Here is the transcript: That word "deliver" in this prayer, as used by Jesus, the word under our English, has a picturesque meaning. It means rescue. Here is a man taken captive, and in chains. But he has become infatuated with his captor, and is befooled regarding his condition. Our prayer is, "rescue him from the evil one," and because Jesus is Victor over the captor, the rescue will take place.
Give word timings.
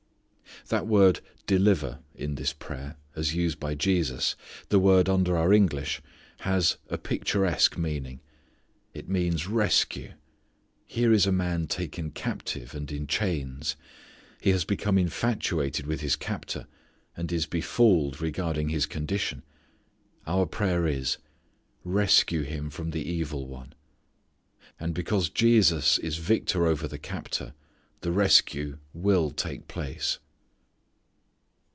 That 0.67 0.85
word 0.85 1.19
"deliver" 1.47 1.99
in 2.13 2.35
this 2.35 2.53
prayer, 2.53 2.95
as 3.15 3.33
used 3.33 3.59
by 3.59 3.73
Jesus, 3.73 4.35
the 4.69 4.77
word 4.79 5.09
under 5.09 5.35
our 5.35 5.51
English, 5.51 6.01
has 6.41 6.77
a 6.87 6.97
picturesque 6.99 7.77
meaning. 7.79 8.21
It 8.93 9.09
means 9.09 9.47
rescue. 9.47 10.13
Here 10.85 11.11
is 11.11 11.25
a 11.25 11.31
man 11.31 11.65
taken 11.67 12.11
captive, 12.11 12.75
and 12.75 12.89
in 12.91 13.07
chains. 13.07 13.75
But 14.37 14.43
he 14.45 14.49
has 14.51 14.63
become 14.63 14.97
infatuated 14.99 15.87
with 15.87 16.01
his 16.01 16.15
captor, 16.15 16.67
and 17.17 17.31
is 17.31 17.47
befooled 17.47 18.21
regarding 18.21 18.69
his 18.69 18.85
condition. 18.85 19.43
Our 20.27 20.45
prayer 20.45 20.85
is, 20.85 21.17
"rescue 21.83 22.43
him 22.43 22.69
from 22.69 22.91
the 22.91 23.01
evil 23.03 23.47
one," 23.47 23.73
and 24.79 24.93
because 24.93 25.29
Jesus 25.29 25.97
is 25.97 26.17
Victor 26.17 26.65
over 26.67 26.87
the 26.87 26.99
captor, 26.99 27.55
the 28.01 28.11
rescue 28.11 28.77
will 28.93 29.31
take 29.31 29.67
place. 29.67 30.19